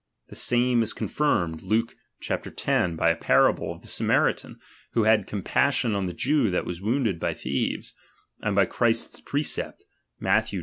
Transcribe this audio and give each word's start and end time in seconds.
The 0.29 0.35
same 0.35 0.81
is 0.81 0.95
coofirmed, 0.95 1.61
Luke 1.61 1.95
X, 2.27 2.49
by 2.97 3.13
the 3.13 3.19
parable 3.21 3.71
of 3.71 3.81
the 3.83 3.87
Samaritan, 3.87 4.59
who 4.93 5.03
tad 5.05 5.27
compassion 5.27 5.93
on 5.93 6.07
the 6.07 6.13
Jew 6.13 6.49
that 6.49 6.65
was 6.65 6.81
wounded 6.81 7.19
by 7.19 7.35
thieves; 7.35 7.93
and 8.41 8.55
by 8.55 8.65
Christ's 8.65 9.21
precept 9.21 9.85
(Matth. 10.19 10.53